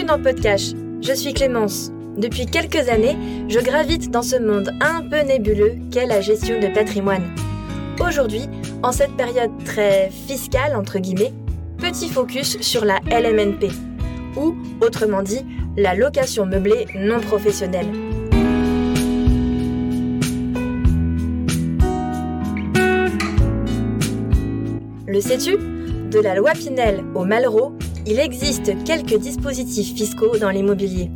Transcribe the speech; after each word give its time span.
dans 0.00 0.18
Podcast. 0.18 0.74
Je 1.02 1.12
suis 1.12 1.34
Clémence. 1.34 1.92
Depuis 2.16 2.46
quelques 2.46 2.88
années, 2.88 3.16
je 3.48 3.60
gravite 3.60 4.10
dans 4.10 4.22
ce 4.22 4.36
monde 4.36 4.70
un 4.80 5.02
peu 5.02 5.20
nébuleux 5.20 5.74
qu'est 5.90 6.06
la 6.06 6.22
gestion 6.22 6.58
de 6.58 6.68
patrimoine. 6.68 7.22
Aujourd'hui, 8.00 8.48
en 8.82 8.90
cette 8.90 9.14
période 9.18 9.50
très 9.66 10.10
fiscale, 10.26 10.74
entre 10.74 10.98
guillemets, 10.98 11.34
petit 11.76 12.08
focus 12.08 12.58
sur 12.62 12.86
la 12.86 13.00
LMNP, 13.10 13.70
ou, 14.36 14.54
autrement 14.80 15.22
dit, 15.22 15.44
la 15.76 15.94
location 15.94 16.46
meublée 16.46 16.86
non 16.96 17.20
professionnelle. 17.20 17.88
Le 25.06 25.20
sais-tu? 25.20 25.58
De 26.10 26.18
la 26.18 26.34
loi 26.34 26.52
Pinel 26.52 27.04
au 27.14 27.24
Malraux, 27.26 27.74
il 28.06 28.18
existe 28.18 28.72
quelques 28.84 29.18
dispositifs 29.18 29.96
fiscaux 29.96 30.36
dans 30.36 30.50
l'immobilier. 30.50 31.10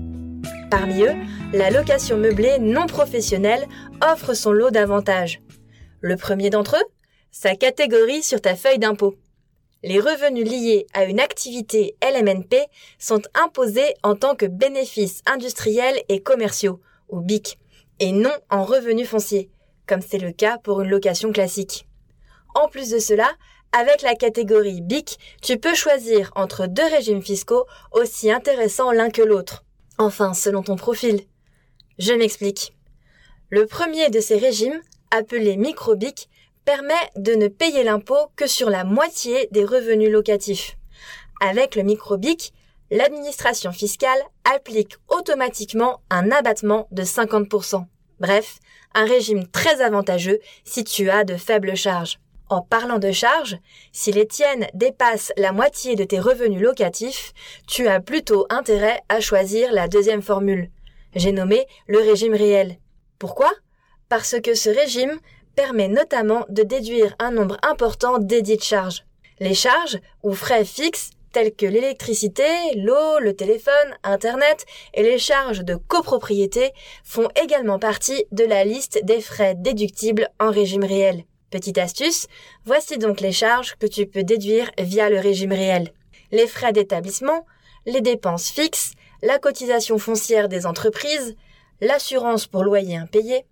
Parmi 0.70 1.02
eux, 1.02 1.14
la 1.52 1.70
location 1.70 2.16
meublée 2.16 2.59
non 2.60 2.86
professionnelle 2.86 3.66
offre 4.02 4.34
son 4.34 4.52
lot 4.52 4.70
d'avantages. 4.70 5.40
Le 6.00 6.16
premier 6.16 6.50
d'entre 6.50 6.76
eux, 6.76 6.84
sa 7.32 7.56
catégorie 7.56 8.22
sur 8.22 8.40
ta 8.40 8.54
feuille 8.54 8.78
d'impôt. 8.78 9.16
Les 9.82 10.00
revenus 10.00 10.48
liés 10.48 10.86
à 10.95 11.04
une 11.04 11.20
activité 11.20 11.96
LMNP 12.02 12.56
sont 12.98 13.23
imposés 13.34 13.95
en 14.02 14.14
tant 14.14 14.34
que 14.34 14.46
bénéfices 14.46 15.23
industriels 15.26 16.00
et 16.09 16.23
commerciaux, 16.23 16.80
ou 17.09 17.20
BIC, 17.20 17.59
et 17.98 18.12
non 18.12 18.32
en 18.50 18.64
revenus 18.64 19.09
fonciers, 19.09 19.50
comme 19.87 20.02
c'est 20.02 20.18
le 20.18 20.32
cas 20.32 20.59
pour 20.59 20.80
une 20.80 20.90
location 20.90 21.32
classique. 21.32 21.87
En 22.54 22.68
plus 22.68 22.90
de 22.90 22.98
cela, 22.98 23.28
avec 23.72 24.02
la 24.02 24.14
catégorie 24.14 24.80
BIC, 24.80 25.18
tu 25.42 25.59
peux 25.59 25.74
choisir 25.74 26.32
entre 26.34 26.66
deux 26.66 26.86
régimes 26.86 27.22
fiscaux 27.22 27.66
aussi 27.92 28.30
intéressants 28.30 28.92
l'un 28.92 29.10
que 29.10 29.23
l'autre. 29.23 29.64
Enfin, 29.98 30.34
selon 30.34 30.62
ton 30.62 30.76
profil. 30.76 31.23
Je 31.98 32.12
m'explique. 32.12 32.74
Le 33.50 33.66
premier 33.66 34.10
de 34.10 34.20
ces 34.20 34.38
régimes, 34.38 34.80
appelé 35.10 35.56
micro-BIC, 35.56 36.28
permet 36.64 36.95
de 37.16 37.34
ne 37.34 37.48
payer 37.48 37.84
l'impôt 37.84 38.30
que 38.34 38.46
sur 38.46 38.70
la 38.70 38.84
moitié 38.84 39.48
des 39.52 39.64
revenus 39.64 40.10
locatifs. 40.10 40.76
Avec 41.40 41.76
le 41.76 41.82
micro-BIC, 41.82 42.52
l'administration 42.90 43.73
fiscale 43.73 44.18
applique 44.45 44.96
automatiquement 45.08 46.01
un 46.10 46.30
abattement 46.30 46.88
de 46.90 47.02
50%. 47.02 47.84
Bref, 48.20 48.58
un 48.95 49.04
régime 49.04 49.46
très 49.46 49.80
avantageux 49.80 50.38
si 50.64 50.84
tu 50.84 51.10
as 51.10 51.24
de 51.24 51.36
faibles 51.36 51.76
charges. 51.76 52.18
En 52.48 52.62
parlant 52.62 53.00
de 53.00 53.10
charges, 53.10 53.58
si 53.90 54.12
les 54.12 54.26
tiennes 54.26 54.68
dépassent 54.72 55.32
la 55.36 55.50
moitié 55.50 55.96
de 55.96 56.04
tes 56.04 56.20
revenus 56.20 56.62
locatifs, 56.62 57.32
tu 57.66 57.88
as 57.88 58.00
plutôt 58.00 58.46
intérêt 58.50 59.02
à 59.08 59.20
choisir 59.20 59.72
la 59.72 59.88
deuxième 59.88 60.22
formule. 60.22 60.70
J'ai 61.16 61.32
nommé 61.32 61.66
le 61.88 61.98
régime 61.98 62.34
réel. 62.34 62.78
Pourquoi? 63.18 63.50
Parce 64.08 64.41
que 64.41 64.54
ce 64.54 64.70
régime 64.70 65.19
permet 65.56 65.88
notamment 65.88 66.44
de 66.48 66.62
déduire 66.62 67.16
un 67.19 67.32
nombre 67.32 67.56
important 67.62 68.19
d'édits 68.19 68.58
de 68.58 68.62
charges. 68.62 69.04
Les 69.41 69.54
charges 69.54 69.98
ou 70.22 70.32
frais 70.32 70.64
fixes 70.64 71.10
tels 71.32 71.54
que 71.54 71.66
l'électricité, 71.66 72.44
l'eau, 72.76 73.19
le 73.19 73.34
téléphone, 73.34 73.74
Internet 74.04 74.64
et 74.94 75.02
les 75.02 75.19
charges 75.19 75.64
de 75.64 75.74
copropriété 75.74 76.72
font 77.02 77.28
également 77.42 77.80
partie 77.80 78.24
de 78.30 78.44
la 78.44 78.64
liste 78.64 79.00
des 79.04 79.20
frais 79.20 79.54
déductibles 79.56 80.28
en 80.38 80.50
régime 80.50 80.84
réel. 80.84 81.24
Petite 81.50 81.78
astuce, 81.78 82.26
voici 82.64 82.98
donc 82.98 83.20
les 83.20 83.30
charges 83.30 83.76
que 83.76 83.86
tu 83.86 84.06
peux 84.06 84.25
déduire 84.25 84.70
via 84.78 85.08
le 85.08 85.20
régime 85.20 85.52
réel. 85.52 85.92
Les 86.32 86.48
frais 86.48 86.72
d'établissement, 86.72 87.47
les 87.86 88.00
dépenses 88.00 88.50
fixes, 88.50 88.92
la 89.22 89.38
cotisation 89.38 89.96
foncière 89.98 90.48
des 90.48 90.66
entreprises, 90.66 91.36
l'assurance 91.80 92.48
pour 92.48 92.64
loyer 92.64 92.96
impayé, 92.96 93.44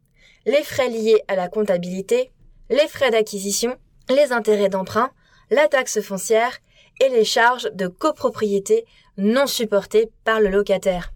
les 0.44 0.64
frais 0.64 0.88
liés 0.88 1.22
à 1.28 1.36
la 1.36 1.48
comptabilité, 1.48 2.32
les 2.68 2.88
frais 2.88 3.12
d'acquisition, 3.12 3.76
les 4.10 4.32
intérêts 4.32 4.68
d'emprunt, 4.68 5.10
la 5.50 5.68
taxe 5.68 6.00
foncière 6.00 6.58
et 7.00 7.08
les 7.08 7.24
charges 7.24 7.70
de 7.74 7.86
copropriété 7.86 8.84
non 9.16 9.46
supportées 9.46 10.10
par 10.24 10.40
le 10.40 10.48
locataire. 10.48 11.12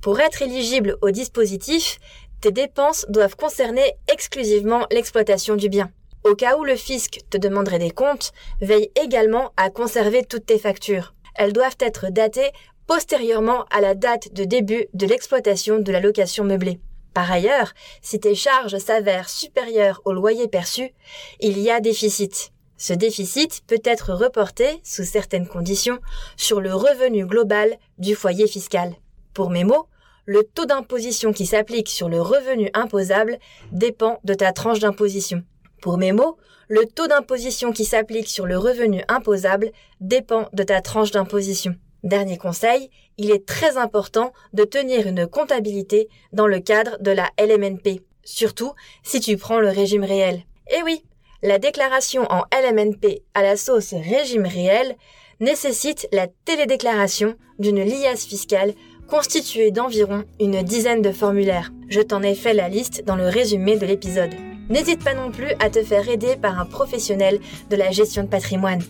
Pour 0.00 0.18
être 0.20 0.42
éligible 0.42 0.96
au 1.02 1.10
dispositif, 1.10 1.98
tes 2.40 2.50
dépenses 2.50 3.06
doivent 3.08 3.36
concerner 3.36 3.94
exclusivement 4.12 4.86
l'exploitation 4.90 5.54
du 5.54 5.68
bien. 5.68 5.90
Au 6.26 6.34
cas 6.34 6.56
où 6.56 6.64
le 6.64 6.74
fisc 6.74 7.20
te 7.30 7.38
demanderait 7.38 7.78
des 7.78 7.92
comptes, 7.92 8.32
veille 8.60 8.90
également 9.00 9.52
à 9.56 9.70
conserver 9.70 10.24
toutes 10.24 10.46
tes 10.46 10.58
factures. 10.58 11.14
Elles 11.36 11.52
doivent 11.52 11.76
être 11.78 12.10
datées 12.10 12.50
postérieurement 12.88 13.64
à 13.70 13.80
la 13.80 13.94
date 13.94 14.32
de 14.32 14.42
début 14.42 14.86
de 14.92 15.06
l'exploitation 15.06 15.78
de 15.78 15.92
la 15.92 16.00
location 16.00 16.42
meublée. 16.42 16.80
Par 17.14 17.30
ailleurs, 17.30 17.74
si 18.02 18.18
tes 18.18 18.34
charges 18.34 18.76
s'avèrent 18.78 19.28
supérieures 19.28 20.02
au 20.04 20.12
loyer 20.12 20.48
perçu, 20.48 20.90
il 21.38 21.60
y 21.60 21.70
a 21.70 21.78
déficit. 21.78 22.50
Ce 22.76 22.92
déficit 22.92 23.62
peut 23.68 23.82
être 23.84 24.12
reporté, 24.12 24.80
sous 24.82 25.04
certaines 25.04 25.46
conditions, 25.46 26.00
sur 26.36 26.60
le 26.60 26.74
revenu 26.74 27.24
global 27.24 27.76
du 27.98 28.16
foyer 28.16 28.48
fiscal. 28.48 28.96
Pour 29.32 29.50
mes 29.50 29.62
mots, 29.62 29.86
le 30.24 30.42
taux 30.42 30.66
d'imposition 30.66 31.32
qui 31.32 31.46
s'applique 31.46 31.88
sur 31.88 32.08
le 32.08 32.20
revenu 32.20 32.68
imposable 32.74 33.38
dépend 33.70 34.18
de 34.24 34.34
ta 34.34 34.50
tranche 34.50 34.80
d'imposition. 34.80 35.44
Pour 35.86 35.98
mes 35.98 36.10
mots, 36.10 36.36
le 36.66 36.84
taux 36.84 37.06
d'imposition 37.06 37.70
qui 37.70 37.84
s'applique 37.84 38.26
sur 38.26 38.44
le 38.44 38.58
revenu 38.58 39.04
imposable 39.06 39.70
dépend 40.00 40.48
de 40.52 40.64
ta 40.64 40.80
tranche 40.80 41.12
d'imposition. 41.12 41.76
Dernier 42.02 42.38
conseil, 42.38 42.90
il 43.18 43.30
est 43.30 43.46
très 43.46 43.76
important 43.76 44.32
de 44.52 44.64
tenir 44.64 45.06
une 45.06 45.28
comptabilité 45.28 46.08
dans 46.32 46.48
le 46.48 46.58
cadre 46.58 46.98
de 46.98 47.12
la 47.12 47.30
LMNP, 47.38 48.02
surtout 48.24 48.72
si 49.04 49.20
tu 49.20 49.36
prends 49.36 49.60
le 49.60 49.68
régime 49.68 50.02
réel. 50.02 50.42
Eh 50.76 50.82
oui, 50.82 51.04
la 51.44 51.60
déclaration 51.60 52.26
en 52.30 52.42
LMNP 52.52 53.22
à 53.34 53.42
la 53.42 53.56
sauce 53.56 53.94
régime 53.94 54.46
réel 54.46 54.96
nécessite 55.38 56.08
la 56.10 56.26
télédéclaration 56.46 57.36
d'une 57.60 57.84
liasse 57.84 58.26
fiscale 58.26 58.74
constituée 59.08 59.70
d'environ 59.70 60.24
une 60.40 60.64
dizaine 60.64 61.00
de 61.00 61.12
formulaires. 61.12 61.70
Je 61.88 62.00
t'en 62.00 62.24
ai 62.24 62.34
fait 62.34 62.54
la 62.54 62.68
liste 62.68 63.04
dans 63.04 63.14
le 63.14 63.28
résumé 63.28 63.76
de 63.76 63.86
l'épisode. 63.86 64.34
N'hésite 64.68 65.02
pas 65.04 65.14
non 65.14 65.30
plus 65.30 65.52
à 65.60 65.70
te 65.70 65.82
faire 65.82 66.08
aider 66.08 66.36
par 66.40 66.58
un 66.58 66.66
professionnel 66.66 67.38
de 67.70 67.76
la 67.76 67.90
gestion 67.90 68.24
de 68.24 68.28
patrimoine. 68.28 68.82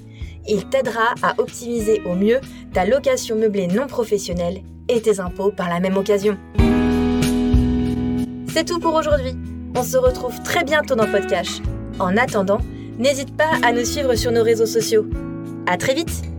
Il 0.48 0.66
t'aidera 0.66 1.14
à 1.22 1.34
optimiser 1.38 2.02
au 2.06 2.14
mieux 2.14 2.40
ta 2.72 2.84
location 2.84 3.36
meublée 3.36 3.66
non 3.66 3.86
professionnelle 3.86 4.62
et 4.88 5.00
tes 5.00 5.20
impôts 5.20 5.50
par 5.50 5.68
la 5.68 5.80
même 5.80 5.96
occasion. 5.96 6.38
C'est 8.48 8.64
tout 8.64 8.78
pour 8.78 8.94
aujourd'hui. 8.94 9.34
On 9.74 9.82
se 9.82 9.98
retrouve 9.98 10.42
très 10.42 10.64
bientôt 10.64 10.94
dans 10.94 11.10
Podcast. 11.10 11.60
En 11.98 12.16
attendant, 12.16 12.60
n'hésite 12.98 13.36
pas 13.36 13.50
à 13.62 13.72
nous 13.72 13.84
suivre 13.84 14.14
sur 14.14 14.32
nos 14.32 14.42
réseaux 14.42 14.66
sociaux. 14.66 15.06
À 15.66 15.76
très 15.76 15.94
vite! 15.94 16.35